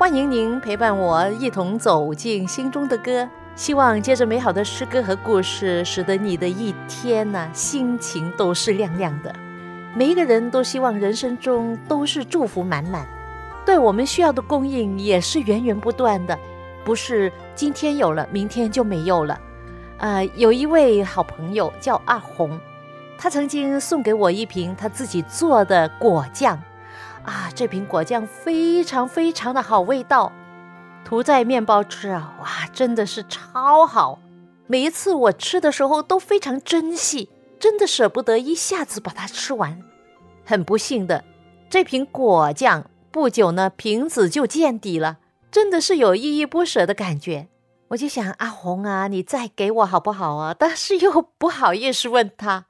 [0.00, 9.30] 欢迎您陪伴我一同走进心中的歌，希望借着美好的诗歌和故事，使得你的一天呢心情都是亮亮的。
[9.94, 13.06] 每一个人都希望人生中都是祝福满满，
[13.66, 16.36] 对我们需要的供应也是源源不断的，
[16.82, 19.38] 不是今天有了，明天就没有了。
[19.98, 22.58] 呃，有一位好朋友叫阿红，
[23.18, 26.58] 他曾经送给我一瓶他自己做的果酱。
[27.30, 30.32] 啊，这瓶果酱非常非常的好味道，
[31.04, 34.18] 涂在面包吃啊，哇，真的是超好！
[34.66, 39.80] 每一次我吃的时候都非常珍惜，真的舍不得一下子把它吃完。
[40.44, 41.24] 很不幸的，
[41.70, 45.18] 这瓶果酱不久呢瓶子就见底了，
[45.52, 47.46] 真的是有依依不舍的感觉。
[47.90, 50.52] 我就想阿红啊，你再给我好不好啊？
[50.58, 52.66] 但是又不好意思问他。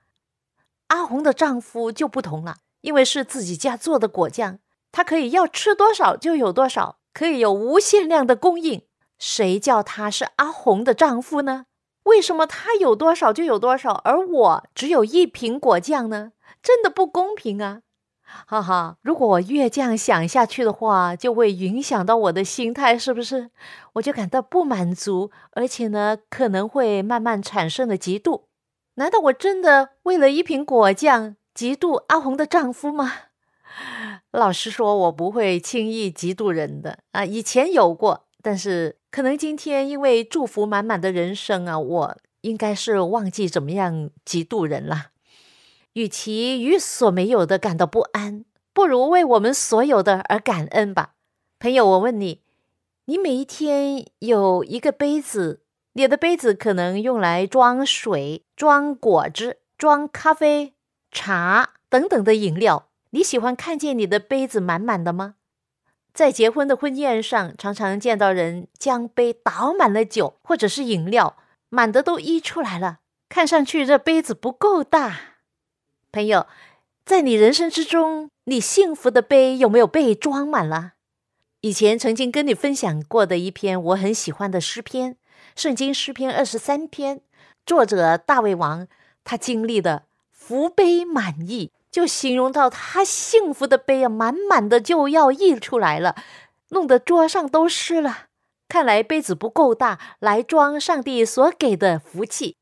[0.89, 2.57] 阿红的丈夫就不同了。
[2.81, 4.59] 因为是自己家做的果酱，
[4.93, 8.83] 他可以要吃多少就有多少，可以有无限量的供应。
[9.19, 11.67] 谁叫他是阿红的丈夫呢？
[12.05, 16.33] 为什么他有多少就有多少，而我只有一瓶果酱呢？
[16.63, 17.83] 真的不公平啊！
[18.47, 23.51] 哈哈，如果我越这样想下去的话，就会影响到我的心态，是不是？
[23.95, 28.45] 我就感到不满足，而且呢，可能会慢慢产生了嫉妒。
[28.95, 31.37] 难道我真的为了一瓶果酱？
[31.55, 33.13] 嫉妒阿红的丈夫吗？
[34.33, 37.25] 老实说，我不会轻易嫉妒人的啊。
[37.25, 45.09] 以前有过，但是可能今天因为祝福满满的人生啊，我应该是忘记怎么样嫉妒人了。
[45.95, 51.15] 与其与所没有的感到不安，不如为我们所有的而感恩吧。
[51.59, 52.43] 朋友，我问你，
[53.07, 60.75] 你每一天有一个杯子，你的杯子可能用来装水、装果汁、装咖啡。
[61.11, 65.35] 茶等等的饮料，你喜欢看见你的杯子满满的吗？
[66.13, 71.37] 在结婚的婚宴上，常常见到人将杯倒满了酒或者是饮料，
[71.69, 72.99] 满的都溢出来了，
[73.29, 75.37] 看上去这杯子不够大。
[76.13, 76.47] 朋友，
[77.05, 80.95] 在你人生之中，你幸福的杯有没有被装满了？
[81.61, 85.15] 以前曾经跟你分享过的一篇我很喜欢的诗篇，
[85.55, 87.21] 《圣经诗篇》二十三篇，
[87.65, 88.89] 作者大卫王，
[89.23, 90.05] 他经历的。
[90.51, 96.17] 福杯满溢，就形容到他幸福的杯啊，满满的就要溢出来了，
[96.71, 98.27] 弄得桌上都湿了。
[98.67, 102.57] 看来杯子不够大，来装上帝所给的福气。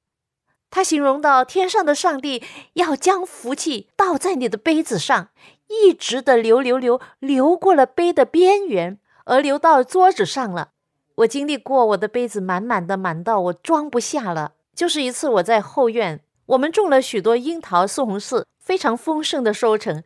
[0.68, 2.42] 他形容到天上的上帝
[2.74, 5.30] 要将福气倒在你的杯子上，
[5.68, 10.72] 一直的流流流流过了杯的边缘，而流到桌子上了。
[11.14, 14.52] 我经历过，我的杯子满满的，满到我装不下了。
[14.74, 16.20] 就是一次我在后院。
[16.48, 20.02] 我们种了许多樱桃、西红柿，非常丰盛的收成。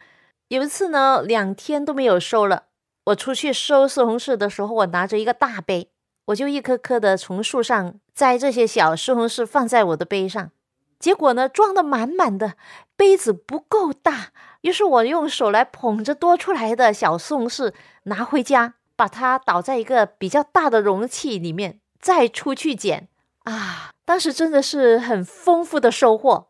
[0.48, 2.64] 有一次呢，两天都没有收了。
[3.04, 5.92] 我出去收西红柿的时候，我拿着一个大杯，
[6.26, 10.50] 我就一颗颗的从树上摘这些小西红柿放在我的杯上。
[10.98, 12.54] 结果呢，装的满满的，
[12.96, 17.72] 杯子不够大，于是我用手来捧着多出来的小西红柿
[18.04, 23.06] 拿回家，把它倒在一个比较大的容器里面，再出去捡
[23.44, 23.90] 啊。
[24.04, 26.48] 当时真的是很丰富的收获。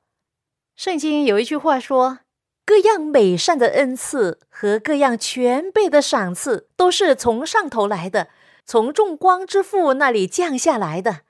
[0.75, 2.21] 圣经有一句话说
[2.65, 8.29] ：“各样美善的恩赐和各样全备的赏赐，都是从上头来的，
[8.65, 11.21] 从众光之父那里降下来的。”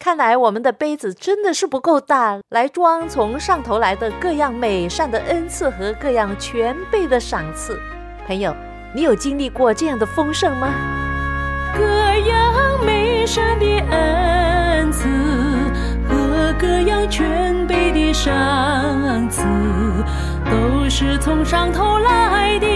[0.00, 7.78] 看来我们的杯子真的是不够大，来装从上头来的各样美善的恩赐和各样全备的赏赐。
[8.26, 8.56] 朋友，
[8.94, 10.72] 你有经历过这样的丰盛吗？
[11.76, 12.99] 各样美
[13.32, 15.06] 神的恩赐
[16.08, 19.44] 和各样全备的赏赐，
[20.50, 22.66] 都是从上头来的，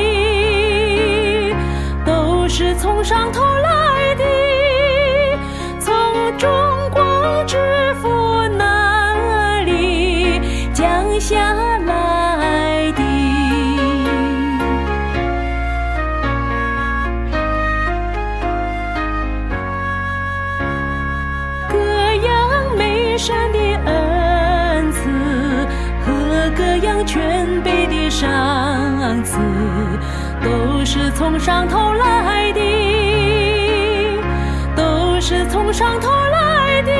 [2.06, 4.24] 都是从上头来的，
[5.80, 5.92] 从
[6.38, 6.48] 中
[6.92, 8.08] 光之父
[8.56, 10.40] 那里
[10.72, 11.73] 降下。
[23.24, 25.08] 山的恩赐
[26.04, 29.38] 和各样全备的赏赐，
[30.42, 32.60] 都是从上头来的，
[34.76, 36.92] 都是从上头来的，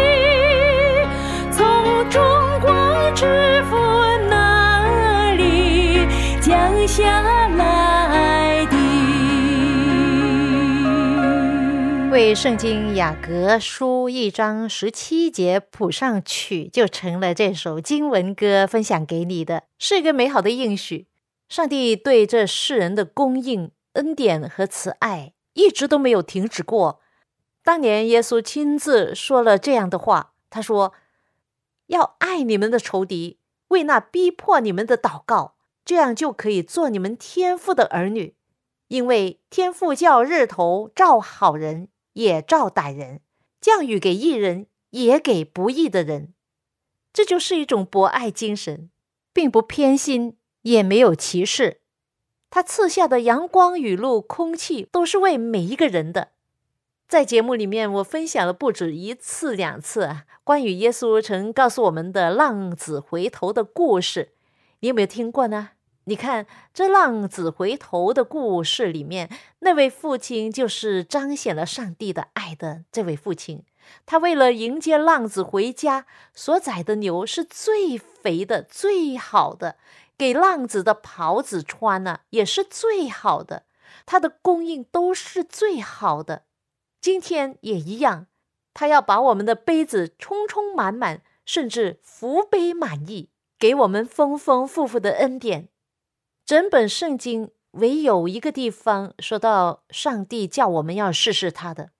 [12.14, 21.08] 为圣经雅各书一章十七节谱上曲，就成了这首经文歌，分享给你的，是一个美好的应许。
[21.48, 27.00] 上帝对这世人的供应、恩典和慈爱，一直都没有停止过。
[27.64, 30.92] 当年耶稣亲自说了这样的话，他说
[31.88, 38.36] ：“要爱你们的仇敌，为那逼迫你们的祷告，这样就可以做你们天父的儿女。
[38.86, 43.20] 因为天父叫日头照好人。”也照歹人，
[43.60, 46.34] 降雨给义人，也给不义的人，
[47.12, 48.90] 这就是一种博爱精神，
[49.32, 51.82] 并不偏心，也没有歧视。
[52.50, 56.30] 他赐下的阳光、雨露、空气，都是为每一个人的。
[57.06, 60.08] 在节目里面，我分享了不止一次、两次
[60.42, 64.32] 关于耶稣曾告诉我们的浪子回头的故事，
[64.80, 65.70] 你有没有听过呢？
[66.06, 69.30] 你看，这浪子回头的故事里面，
[69.60, 73.64] 那位父亲就是彰显了上帝的爱的这位父亲。
[74.04, 79.76] 他为了迎接浪子回家，所宰的牛是最肥的、最好的，
[80.18, 83.64] 给浪子的袍子穿呢也是最好的，
[84.04, 86.44] 他的供应都是最好的。
[87.00, 88.26] 今天也一样，
[88.74, 95.68] 他要把我们的杯子充充满满，甚至福杯满溢，给我们丰丰富富的恩典。
[96.46, 101.90] 整本圣经唯有一个地方说到上帝叫我们要试试他的，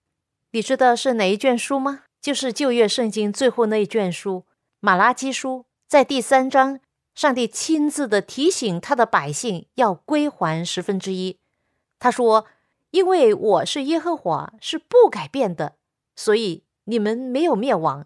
[0.51, 2.03] 你知道是哪一卷书吗？
[2.21, 4.45] 就是旧约圣经最后那一卷书
[4.79, 5.59] 《马拉基书》。
[5.87, 6.79] 在第三章，
[7.15, 11.39] 上帝亲自的提醒他的百姓要归还十分之一。
[11.97, 12.45] 他说
[12.91, 15.75] ：“因为我是耶和华，是不改变的，
[16.15, 18.05] 所以你们没有灭亡。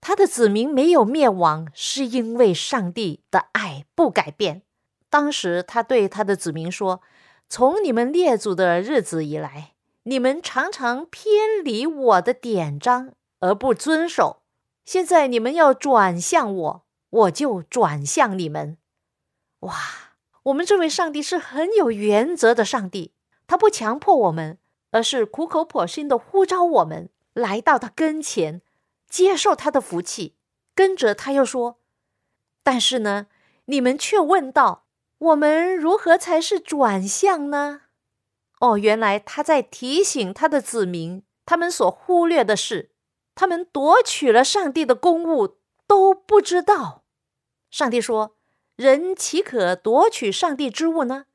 [0.00, 4.62] 他的子民没有灭亡，是因为上帝的爱不改变。”
[5.12, 7.02] 当时他对他的子民说
[7.46, 9.74] ：“从你们列祖的日子以来，
[10.04, 14.40] 你们常常偏离我的典章而不遵守。
[14.86, 18.78] 现在你们要转向我，我就转向你们。”
[19.60, 19.74] 哇！
[20.44, 23.12] 我们这位上帝是很有原则的上帝，
[23.46, 24.56] 他不强迫我们，
[24.92, 28.62] 而是苦口婆心的呼召我们来到他跟前，
[29.10, 30.36] 接受他的福气。
[30.74, 31.78] 跟着他又说
[32.64, 33.26] ：“但是呢，
[33.66, 34.81] 你们却问道。”
[35.22, 37.82] 我们如何才是转向呢？
[38.58, 42.90] 哦，原来他在提醒他的子民，他们所忽略的是，
[43.36, 47.04] 他们夺取了上帝的公物都不知道。
[47.70, 48.36] 上帝说
[48.74, 51.26] ：“人岂可夺取上帝之物呢？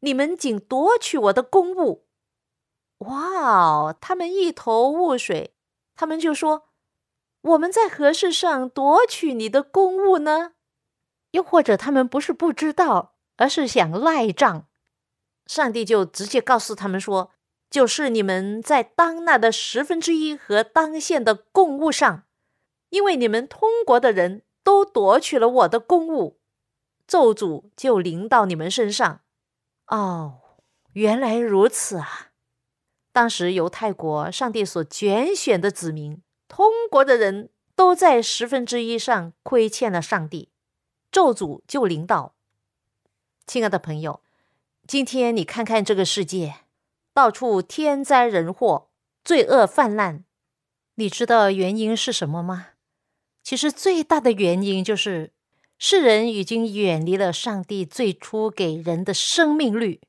[0.00, 2.06] 你们竟夺取我的公物！”
[2.98, 5.56] 哇哦，他们一头雾水，
[5.96, 6.68] 他们就说
[7.42, 10.52] ：“我们在何事上夺取你的公物呢？”
[11.32, 13.13] 又或者他们不是不知道。
[13.36, 14.66] 而是想赖账，
[15.46, 17.32] 上帝就直接告诉他们说
[17.70, 22.24] ：“就是你们在当纳的十分之一和当献的供物上，
[22.90, 26.38] 因为你们通国的人都夺取了我的公物，
[27.06, 29.20] 咒诅就临到你们身上。”
[29.88, 30.40] 哦，
[30.92, 32.30] 原来如此啊！
[33.12, 40.50] 当时犹太国上帝所拣选的子民，通国的人都在十分之一上亏欠了上帝，
[41.12, 42.34] 咒诅就临到。
[43.46, 44.20] 亲爱的朋友，
[44.86, 46.54] 今天你看看这个世界，
[47.12, 48.88] 到处天灾人祸，
[49.22, 50.24] 罪恶泛滥，
[50.94, 52.68] 你知道原因是什么吗？
[53.42, 55.30] 其实最大的原因就是
[55.78, 60.00] 世人已经远离了上帝最初给人的生命律。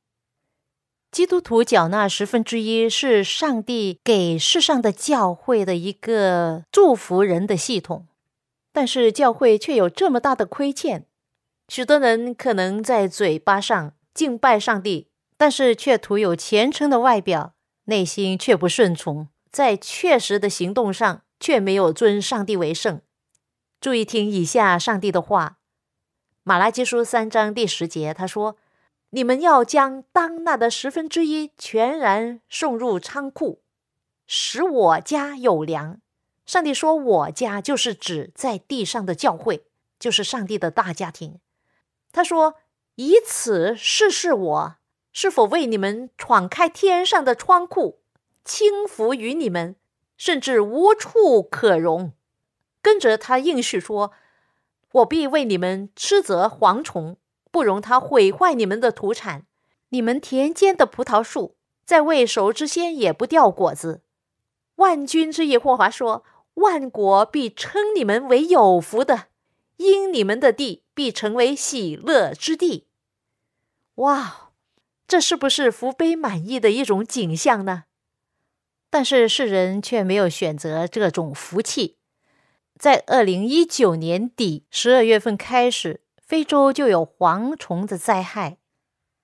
[1.11, 8.07] 基督徒缴纳十分之一是上帝给世上的教会的一个祝福人的系统，
[8.71, 11.05] 但是教会却有这么大的亏欠。
[11.67, 17.55] 许多人可能在嘴巴上敬拜上帝，但是却徒有虔诚的外表，
[17.85, 23.01] 内心却不顺从，在确实的行动上却没有尊上帝为圣。
[23.81, 25.57] 注意听以下上帝的话，
[26.43, 28.57] 《马拉基书》三章第十节，他说
[29.09, 33.61] ：“你们要将当纳的十分之一全然送入仓库，
[34.27, 35.99] 使我家有粮。”
[36.45, 39.65] 上帝说：“我家”就是指在地上的教会。
[39.97, 41.39] 就是上帝的大家庭。
[42.15, 42.55] 他说
[42.95, 44.75] ：“以此试试我
[45.11, 47.99] 是否为你们闯开天上的窗户，
[48.45, 49.75] 轻浮于你们，
[50.15, 52.13] 甚至无处可容。”
[52.81, 54.13] 跟着他应许说
[54.93, 57.17] ：“我必为你们斥责蝗虫，
[57.51, 59.45] 不容它毁坏你们的土产。
[59.89, 64.03] 你们田间的葡萄树，在未熟之先也不掉果子。”
[64.77, 66.23] 万军之耶和华说
[66.55, 69.25] ：“万国必称你们为有福的。”
[69.75, 72.87] 因你们的地必成为喜乐之地。
[73.95, 74.49] 哇，
[75.07, 77.83] 这是不是福杯满溢的一种景象呢？
[78.89, 81.97] 但是世人却没有选择这种福气。
[82.79, 88.57] 在二零一九年底十二月份开始，非洲就有蝗虫的灾害，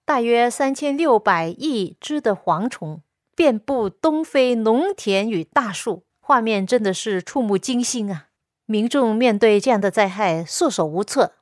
[0.06, 3.02] 大约三千六百亿只的蝗虫
[3.36, 8.28] 遍布东非农田与大树，画面真的是触目惊心啊！
[8.66, 11.34] 民众面对这样的灾害束手无策，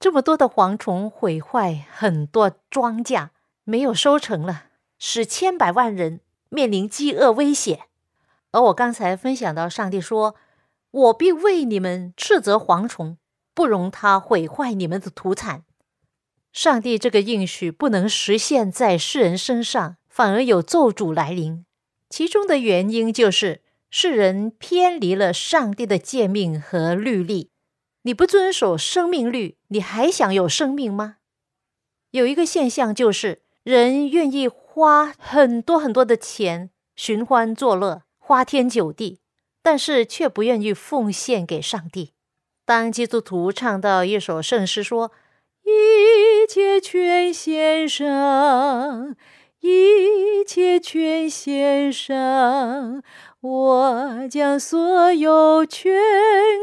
[0.00, 3.30] 这么多的蝗虫毁坏很多庄稼，
[3.64, 4.66] 没有收成了，
[4.98, 7.80] 使千百万人面临饥饿危险。
[8.52, 10.36] 而我刚才分享到，上帝说
[10.90, 13.18] ：“我必为你们斥责蝗虫，
[13.54, 15.64] 不容它毁坏你们的土产。”
[16.52, 21.64] 上帝这个应许不能实现在世人身上，反而有咒诅来临，
[22.08, 23.62] 其中的原因就是。
[23.90, 27.50] 世人偏离了上帝的诫命和律例，
[28.02, 31.16] 你不遵守生命律，你还想有生命吗？
[32.12, 39.20] 有一个现象就是，人愿意花很多很多的钱寻欢作乐、花天酒地，
[39.62, 42.12] 但是却不愿意奉献给上帝。
[42.64, 45.12] 当基督徒唱到一首圣诗，说
[45.64, 49.14] ：“一切全献上，
[49.60, 53.02] 一切全献上。”
[53.40, 55.92] 我将所有全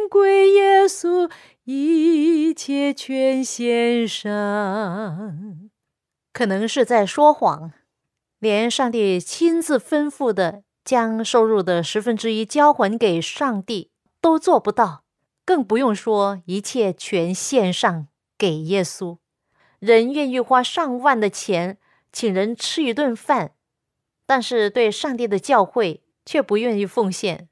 [0.10, 1.32] 归耶稣，
[1.64, 5.70] 一切全献上。
[6.34, 7.72] 可能是在说谎，
[8.40, 15.06] 连上帝亲自吩咐的将收入的十分之一交还给上帝都做不到，
[15.46, 19.20] 更不用说一切全献上给耶稣。
[19.80, 21.78] 人愿意花上万的钱
[22.16, 23.54] 请人吃一顿饭，
[24.26, 26.02] 但是对上帝的教会。
[26.28, 27.50] 却不愿意奉献，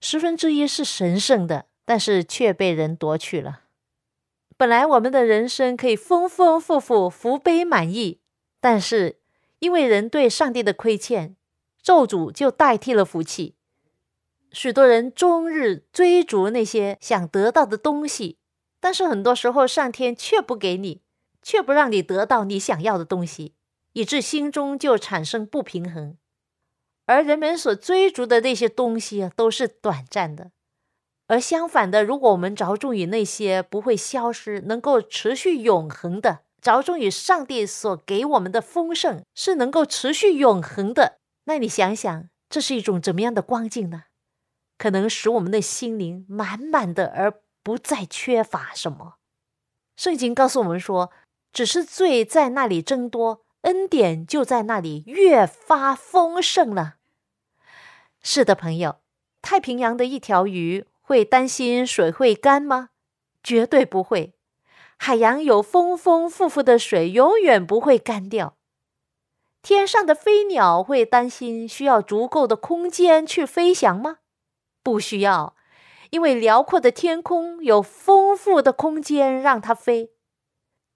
[0.00, 3.64] 十分之一是神圣的，但是却被人夺去了。
[4.56, 8.22] 本来我们的人生可以丰丰富富、福杯满溢，
[8.62, 9.20] 但是
[9.58, 11.36] 因为人对上帝的亏欠，
[11.82, 13.56] 咒诅就代替了福气。
[14.50, 18.38] 许多人终日追逐那些想得到的东西，
[18.80, 21.02] 但是很多时候上天却不给你，
[21.42, 23.52] 却不让你得到你想要的东西，
[23.94, 26.18] 以致心中就产生不平衡。
[27.06, 30.50] 而人们所追逐的那些东西啊，都是短暂的；
[31.26, 44.04] 而相反的，如果我们着重于那些不会消失、能够持续永恒的，着重于上帝所给我们的丰盛是能够持续永恒的，那你想想，这是一种怎么样的光景呢？
[44.78, 49.16] 可能使我们的心灵满满的，而不再缺乏什么。
[49.96, 51.12] 圣经告诉我们说，
[51.52, 53.43] 只是罪在那里增多。
[53.64, 56.94] 恩典就在那里越发丰盛了。
[58.22, 59.00] 是的，朋友，
[59.42, 62.88] 太平洋的一条鱼会担心水会干吗？
[63.42, 64.34] 绝对不会。
[64.96, 68.56] 海洋有丰丰富富的水，永远不会干掉。
[69.60, 74.18] 天上的飞鸟会担心需要足够的空间去飞翔吗？
[74.82, 75.56] 不需要，
[76.10, 80.13] 因为辽阔的天空有丰富的空间让它飞。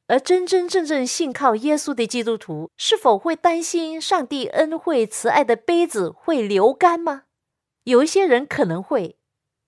[0.08, 7.24] 而真真正正信靠耶稣的基督徒，是否会担心上帝恩惠慈爱的杯子会流干吗？
[7.84, 9.18] 有一些人可能会，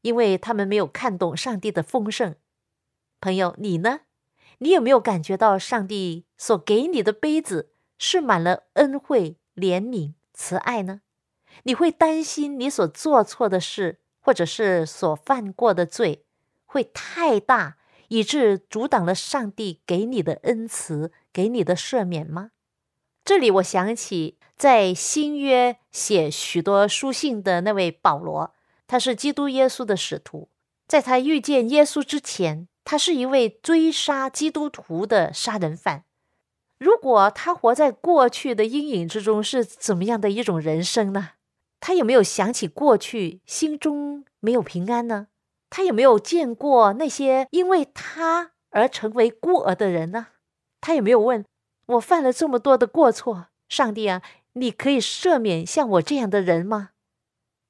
[0.01, 2.37] 因为他们没有看懂上帝的丰盛。
[3.21, 4.01] 朋友，你呢？
[4.59, 11.03] 你有没有感觉到上帝所给你的杯子是满了恩惠、怜悯、慈爱呢？
[11.65, 16.25] 你会担心你所做错的事，或者是所犯过的罪，
[16.65, 17.77] 会太大？
[18.11, 22.51] 以致阻挡了上帝给你的恩慈，给你的赦免吗？
[23.25, 28.53] 这里我想起在新约写许多书信的那位保罗，
[28.89, 30.49] 他是基督耶稣的使徒。
[30.89, 36.05] 在他遇见耶稣之前，他是一位追杀基督徒的杀人犯。
[36.79, 41.31] 如果他活在过去的阴影之中，是怎么样的一种人生呢？
[41.79, 45.29] 他有没有想起过去，心中没有平安呢？
[45.71, 50.27] 他有没有见过那些因为他而成为孤儿的人呢？
[50.81, 51.45] 他有没有问
[51.87, 54.21] 我犯了这么多的过错，上帝啊，
[54.55, 56.91] 你可以赦免像我这样的人吗？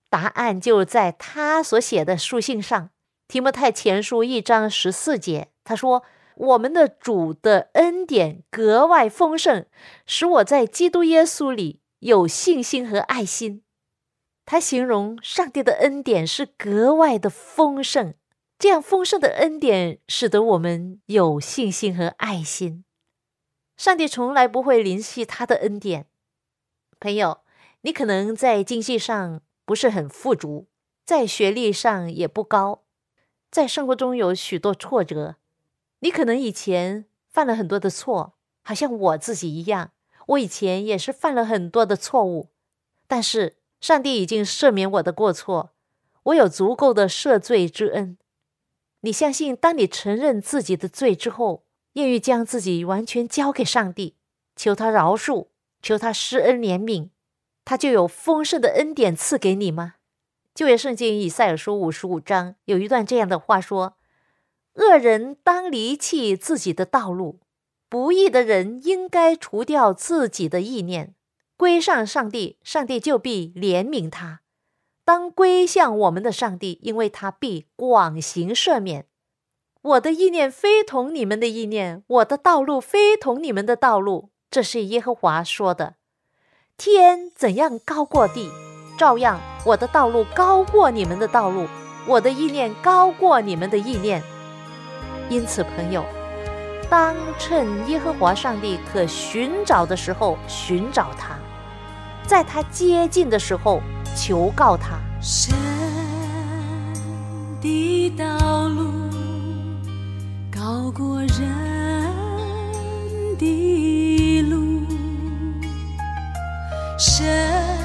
[0.09, 2.91] 答案就在他所写的书信上。
[3.29, 6.03] 提摩太前书一章十四节，他说
[6.35, 9.67] ：“我们的主的恩典格外丰盛，
[10.05, 13.63] 使我在基督耶稣里有信心和爱心。”
[14.51, 18.15] 他形容上帝的恩典是格外的丰盛，
[18.59, 22.85] 这样丰盛的恩典使得我们有信心和爱心。
[23.77, 26.07] 上帝从来不会吝惜他的恩典。
[26.99, 27.43] 朋友，
[27.83, 30.67] 你可能在经济上不是很富足，
[31.05, 32.83] 在学历上也不高。
[33.53, 35.37] 在生活中有许多挫折，
[36.01, 39.93] 你可能以前犯了很多的错，好像我自己一样，
[40.27, 42.49] 我以前也是犯了很多的错误。
[43.07, 45.73] 但是上帝已经赦免我的过错，
[46.25, 48.19] 我有足够的赦罪之恩。
[49.01, 54.17] 你相信，当你承认自己的罪之后，愿意将自己完全交给上帝，
[54.55, 55.49] 求他饶恕，
[55.81, 57.09] 求他施恩怜悯，
[57.65, 59.95] 他就有丰盛的恩典赐给你吗？
[60.55, 63.97] 旧约圣经以赛尔书五十五章有一段这样的话说
[64.75, 67.41] ：“恶人当离弃自己的道路，
[67.89, 71.15] 不义的人应该除掉自己的意念，
[71.61, 74.41] 归向上帝，上帝就必怜悯他。
[75.05, 79.05] 当归向我们的上帝，因为他必广行赦免。
[79.83, 85.97] 我的意念非同你们的意念，我的道路非同你们的道路。”这是耶和华说的。
[86.79, 88.51] 天怎样高过地？
[88.97, 91.67] 照样，我的道路高过你们的道路，
[92.07, 94.23] 我的意念高过你们的意念。
[95.29, 96.03] 因此，朋友，
[96.89, 101.39] 当趁耶和华上帝可寻找的时候寻找他，
[102.27, 103.81] 在他接近的时候
[104.17, 104.99] 求告他。
[105.21, 105.55] 神
[107.61, 108.91] 的道路
[110.51, 111.29] 高过人
[113.39, 114.83] 的路，
[116.99, 117.80] 神。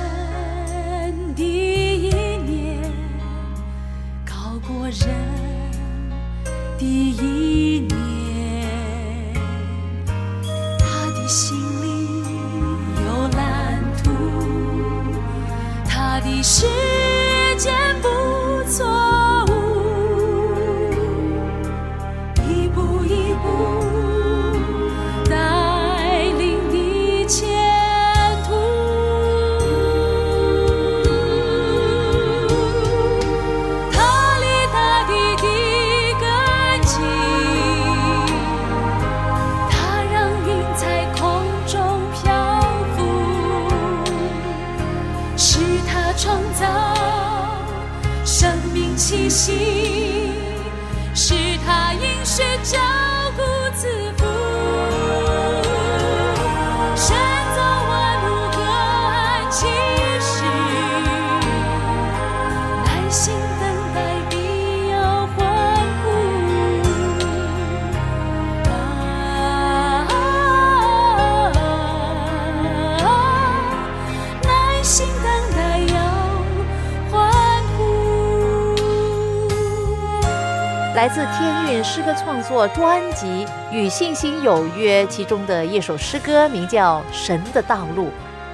[82.15, 88.05] 创作专辑《与信心有约》其中的一首诗歌，名叫《神的道路》。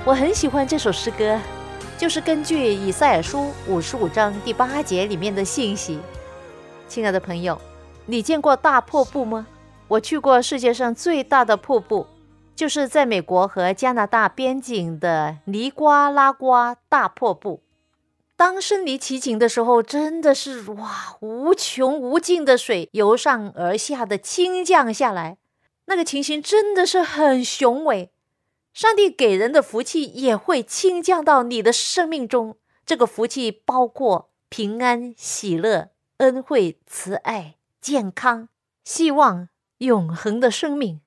[0.04, 1.40] 我很喜欢这首诗歌，
[1.98, 6.00] 就是根据以赛尔书五十五章第八节里面的信息。
[6.88, 7.60] 亲爱的朋友，
[8.08, 9.46] 你见过大瀑布吗？
[9.88, 12.08] 我去过世界上最大的瀑布，
[12.56, 17.62] 就是在美国和加拿大边境的尼瓜拉瓜大瀑布。
[18.42, 25.38] 当身临其境的时候，真的是哇，无穷无尽的水由上而下的倾降下来，
[25.86, 28.12] 那个情形真的是很雄伟。
[28.74, 38.50] 上帝给人的福气也会倾降到你的生命中，这个福气包括平安、喜乐、恩惠、慈爱、健康、
[38.84, 41.02] 希望、永恒的生命，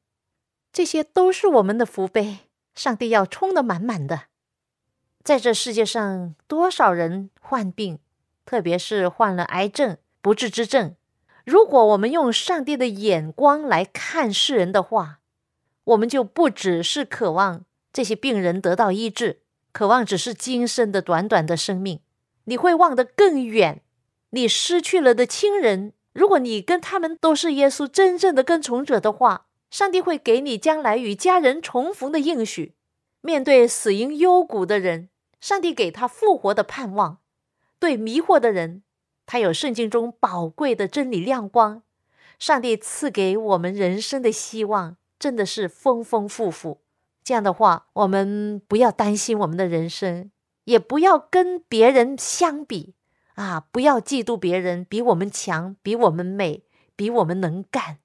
[0.72, 2.38] 这些都是我们的福杯，
[2.76, 4.26] 上帝要充得满满的。
[5.24, 7.98] 在这世界上，多少人患病，
[8.44, 10.94] 特别是患了癌症、不治之症。
[11.46, 15.20] 如果我们用上帝的眼光来看世人的话，
[15.84, 19.40] 我们就不只是渴望这些病人得到医治，
[19.72, 22.00] 渴望只是今生的短短的生命。
[22.44, 23.80] 你会望得更远。
[24.30, 32.74] 你失去了的亲人，如果你跟他们都是耶稣真正的跟从者的话，上帝会给你将来与家人重逢的应许。
[33.22, 35.08] 面对死因幽谷的人。
[35.44, 37.18] 上帝给他复活的盼望，
[37.78, 38.82] 对迷惑的人，
[39.26, 41.82] 他有圣经中宝贵的真理亮光。
[42.38, 46.80] 上帝赐给我们人生的希望，真的是丰丰富富。
[47.22, 50.30] 这样的话，我们不要担心我们的人生，
[50.64, 52.94] 也不要跟别人相比，
[53.34, 56.64] 啊，不要嫉妒别人比我们强，比我们美，
[56.96, 57.98] 比我们能干。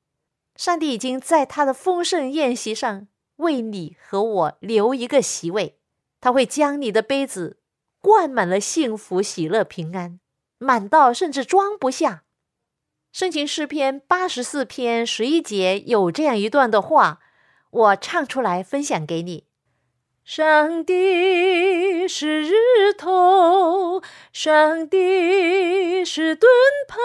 [0.57, 5.78] 上帝已经在他的丰盛宴席上为你和我留一个席位，
[6.21, 7.59] 他会将你的杯子
[8.01, 10.19] 灌满了幸福、喜乐、平安，
[10.57, 12.23] 满到甚至装不下。
[13.11, 17.19] 圣经诗篇八十四篇十一节有这样一段的话，
[17.71, 19.45] 我唱出来分享给你。
[20.23, 26.51] 上帝是日头，上帝是盾
[26.87, 26.97] 牌，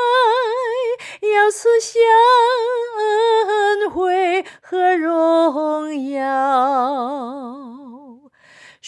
[1.35, 2.03] 要思想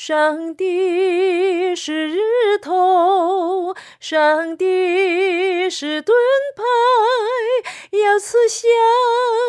[0.06, 6.16] 上帝是日头，上帝是盾
[6.54, 6.62] 牌，
[7.98, 8.68] 要赐下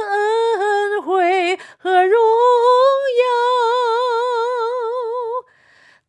[0.09, 3.23] 恩惠和荣耀。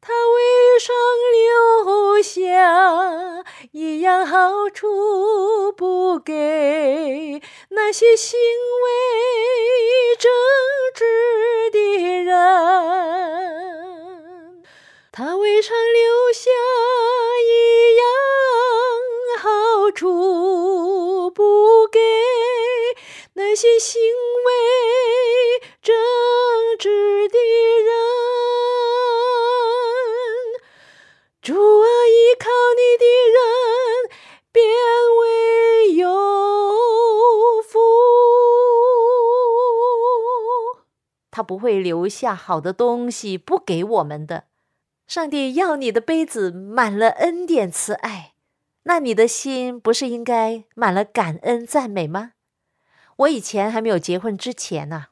[0.01, 0.97] 他为上
[1.35, 8.87] 留下一样好处不给那些行为
[10.19, 10.33] 正
[10.95, 12.35] 直的人，
[15.19, 16.49] 他未尝留下
[17.43, 18.07] 一样
[19.41, 21.99] 好处不给
[23.33, 24.01] 那些行
[24.47, 25.97] 为正
[26.79, 27.37] 直的
[27.83, 27.93] 人。
[31.43, 33.05] 主啊，依靠你的
[33.35, 33.43] 人
[34.53, 34.65] 变
[35.19, 36.07] 为有
[37.61, 37.81] 福。
[41.33, 44.45] 他不会留下好的东西不给我们的。
[45.09, 48.35] 上帝要你的杯子满了恩典慈爱，
[48.83, 52.33] 那你的心不是应该满了感恩赞美吗？
[53.17, 55.07] 我以前还没有结婚之前呢，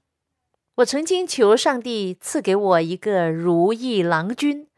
[0.74, 4.68] 我曾经求上帝赐给我一个如意郎君。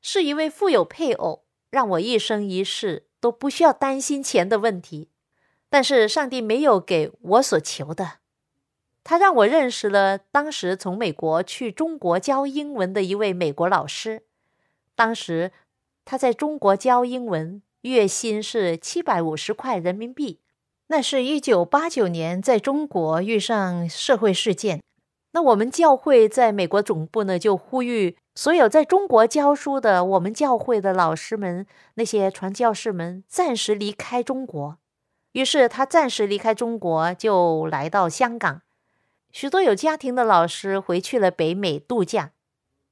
[0.00, 5.10] 是一位富有配偶，让我一生一世都不需要担心钱的问题。
[5.68, 8.18] 但是上帝没有给我所求的，
[9.02, 14.22] 他让我认识了当时从美国去中国教英文的一位美国老师。
[14.98, 15.52] 当时
[16.04, 20.40] 他在中国教英文，月薪是七百五十块人民币。
[20.88, 24.82] 那是一九八九年，在中国遇上社会事件。
[25.30, 34.78] 那我们教会在美国总部呢，就呼吁所有在中国教书的我们教会的老师们、那些传教士们暂时离开中国。
[35.30, 38.62] 于是他暂时离开中国，就来到香港。
[39.30, 42.32] 许多有家庭的老师回去了北美度假。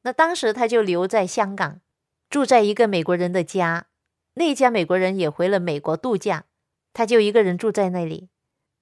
[0.03, 1.81] 那当时他就留在香港，
[2.29, 3.87] 住在一个美国人的家。
[4.35, 6.45] 那家美国人也回了美国度假，
[6.93, 8.29] 他就一个人住在那里。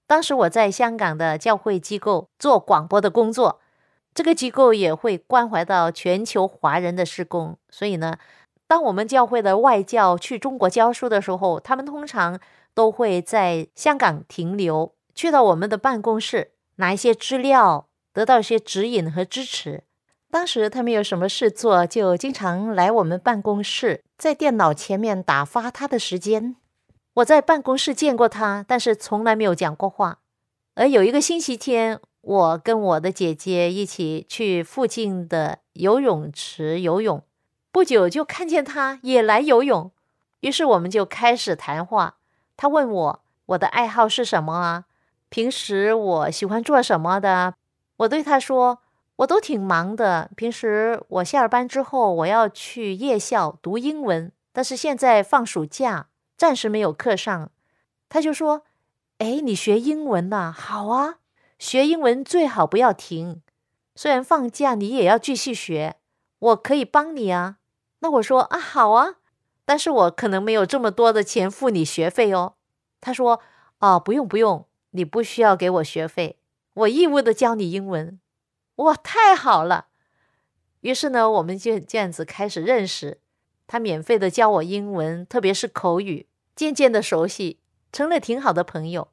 [0.07, 3.61] 当时我在香港的教会机构做广播的工作，
[4.13, 8.19] 这个机构也会关怀到全球华人的施工，所以呢，
[8.67, 12.39] 当我们教会的外教去中国教书的时候，他们通常
[12.75, 19.85] 都会在香港停留，去到我们的办公室拿一些资料，得到一些指引和支持。
[20.35, 26.57] 当时他没有什么事做，就经常来我们办公室，在电脑前面打发他的时间。
[27.15, 30.19] 我在办公室见过他，但是从来没有讲过话。
[30.75, 37.23] 而有一个星期天，我跟我的姐姐一起去附近的游泳池游泳，
[37.71, 39.93] 不久就看见他也来游泳，
[40.41, 42.17] 于是我们就开始谈话。
[42.57, 44.87] 他问我我的爱好是什么啊？
[45.29, 47.55] 平时我喜欢做什么的？
[47.99, 48.81] 我对他说，
[49.17, 50.31] 我都挺忙的。
[50.37, 56.09] 平时我下了班之后，我要去夜校读英文，但是现在放暑假。
[56.37, 57.53] 暂时没有课上，
[58.09, 58.65] 他就说
[59.19, 60.53] ：“哎，你学英文呐？
[60.53, 61.21] 好啊，
[61.61, 63.41] 学英文最好不要停。
[63.95, 65.95] 虽然放假，你也要继续学。
[66.41, 67.59] 我可以帮你啊。”
[68.03, 69.15] 那我说：“啊，好啊，
[69.65, 72.55] 但是我可能没有这么多的钱付你学费哦。”
[73.01, 73.41] 他说
[73.79, 76.41] ：“哦，不用不用，你不需要给我学费，
[76.75, 78.19] 我义务的教你英文。”
[78.77, 79.87] 哇，太好了！
[80.81, 83.21] 于是呢，我们就这样子开始认识。
[83.67, 87.61] 他免费的教我英文，特别是口语，渐渐的熟悉，
[87.93, 89.09] 成了挺好的朋友。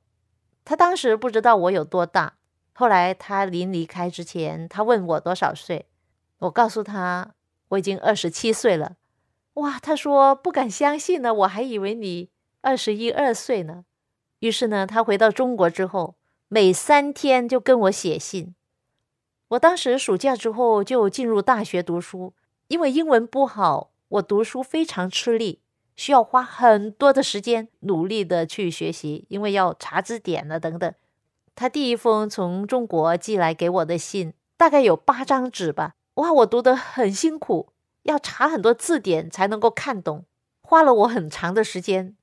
[0.66, 2.38] 他当时不知道我有多大，
[2.74, 5.88] 后来他临离开之前，他问我多少岁，
[6.40, 7.34] 我告诉他
[7.70, 8.98] 我已经二十七岁了。
[9.54, 12.30] 哇，他说不敢相信呢，我还以为你
[12.62, 13.86] 二十一二岁呢。
[14.40, 16.16] 于是呢，他回到中国之后，
[16.48, 18.56] 每三天就跟我写信。
[19.52, 22.34] 我当时暑假之后就进入大学读书，
[22.70, 23.92] 因为英文不好。
[24.08, 25.62] 我读书非常吃力，
[25.96, 30.94] 需要花很多的时间努力的去学习，因为要查字典了等等。
[31.54, 35.96] 他第一封从中国寄来给我的信，大概有八张纸吧。
[36.16, 40.26] 哇，我读得很辛苦，要查很多字典才能够看懂，
[40.62, 42.16] 花了我很长的时间。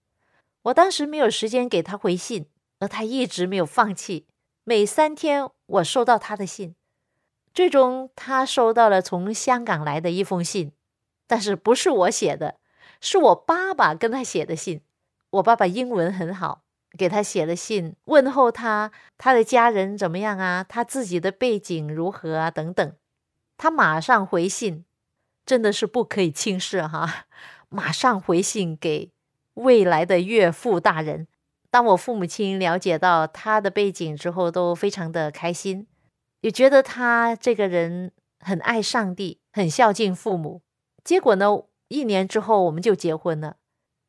[0.63, 2.47] 我当时没有时间给他回信，
[2.81, 4.27] 而他一直没有放弃。
[4.65, 6.75] 每三天我收到他的信，
[7.55, 10.73] 最终他收到了从香港来的一封信，
[11.27, 12.57] 但是不是我写的，
[13.01, 14.83] 是我爸爸跟他写的信。
[15.31, 16.63] 我爸爸英文很好，
[16.97, 20.65] 给他写了信，问候他，他的家人怎么样啊？
[20.67, 22.51] 他自己的背景如何啊？
[22.51, 22.93] 等等。
[23.57, 24.85] 他马上回信，
[25.45, 27.27] 真的是不可以轻视哈！
[27.69, 29.11] 马上回信给
[29.55, 31.27] 未来的岳父大人。
[31.71, 35.87] 当我父母亲了解到他的背景之后，都非常的开心，
[36.41, 40.63] 也觉得他这个人很爱上帝，很孝敬父母。
[41.03, 43.57] 结果呢，一年之后我们就结婚了。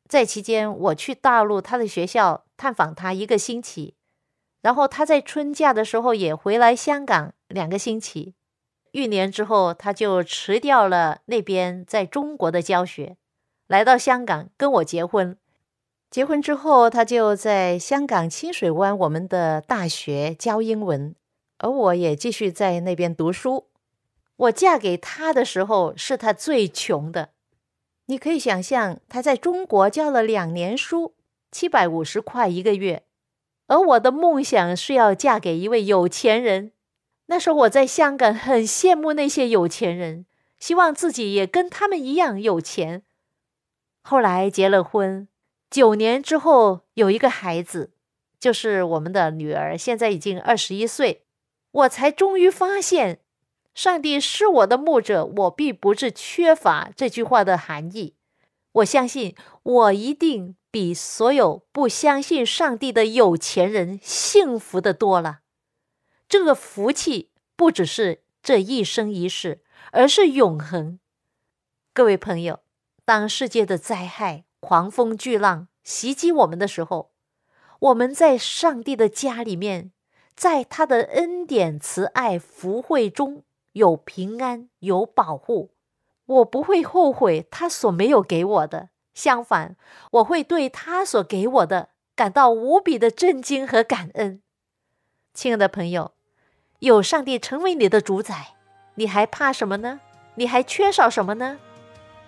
[0.08, 3.94] 在期间，我去大陆他的学校探访他一个星期，
[4.60, 8.34] 然后他在春假的时候也回来香港两个星期。
[8.92, 13.16] 一年之后，他就辞掉了那边在中国的教学，
[13.68, 15.36] 来到香港跟我结婚。
[16.10, 21.14] 结婚之后，他就在香港清水湾我们的大学教英文，
[21.60, 23.66] 而我也继续在那边读书。
[24.36, 27.30] 我嫁给他的时候是他最穷的，
[28.06, 31.14] 你可以想象他在中国教了两年书，
[31.52, 33.04] 七百五十块一个月，
[33.66, 36.72] 而我的梦想是要嫁给一位有钱人。
[37.26, 40.24] 那时候我在香港很羡慕那些有钱人，
[40.58, 43.02] 希望自己也跟他们一样有钱。
[44.02, 45.28] 后来结了婚。
[45.70, 47.92] 九年之后有一个孩子，
[48.40, 51.22] 就是我们的女儿，现在已经二十一岁，
[51.70, 53.20] 我才终于发现，
[53.74, 58.14] 上帝是我的牧者，我必不是缺乏这句话的含义。
[58.72, 65.40] 我相信我一定比所有不相信上帝的有钱人幸福的多了。
[66.28, 70.98] 这个福气不只是这一生一世，而是永恒。
[71.92, 72.60] 各位朋友，
[73.04, 74.44] 当世界的灾害。
[74.62, 77.12] 狂风巨浪袭击我们的时候，
[77.78, 79.90] 我们在上帝的家里面，
[80.40, 85.72] 在他的恩典、慈爱、福惠中有平安、有保护。
[86.24, 89.76] 我不会后悔他所没有给我的，相反，
[90.12, 94.40] 我会对他所给我的感到无比的震惊和感恩。
[95.34, 96.12] 亲爱的朋友，
[96.78, 98.54] 有上帝成为你的主宰，
[98.94, 100.00] 你还怕什么呢？
[100.36, 101.58] 你还缺少什么呢？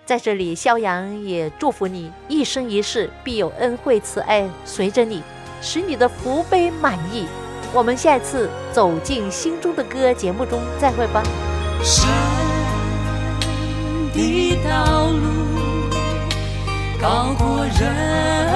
[0.05, 5.23] 在这里，肖阳也祝福你一生一世必有恩惠慈爱随着你，
[5.63, 7.25] 使你的福杯满溢。
[7.73, 11.23] 我们下次走进心中的歌节目中再会吧。
[11.81, 12.07] 神
[14.13, 15.89] 的道路
[17.01, 18.52] 高过人